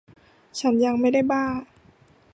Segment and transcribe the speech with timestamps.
[0.59, 1.45] ฉันยังไม่ได้บ้า